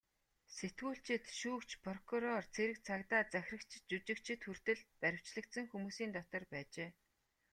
Сэтгүүлчид, 0.55 1.23
шүүгч, 1.39 1.69
прокурор, 1.85 2.43
цэрэг 2.55 2.77
цагдаа, 2.87 3.21
захирагчид, 3.33 3.83
жүжигчид 3.89 4.41
хүртэл 4.43 4.81
баривчлагдсан 5.01 5.65
хүмүүсийн 5.69 6.11
дотор 6.17 6.43
байжээ. 6.53 6.89